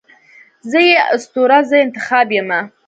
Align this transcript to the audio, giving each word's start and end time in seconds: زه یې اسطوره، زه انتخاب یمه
زه 0.69 0.79
یې 0.89 0.99
اسطوره، 1.15 1.59
زه 1.69 1.77
انتخاب 1.85 2.27
یمه 2.37 2.59